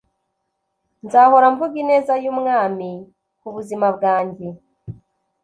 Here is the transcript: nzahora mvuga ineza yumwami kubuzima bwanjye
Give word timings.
nzahora 1.05 1.45
mvuga 1.53 1.75
ineza 1.83 2.13
yumwami 2.23 2.89
kubuzima 3.39 3.87
bwanjye 3.97 4.47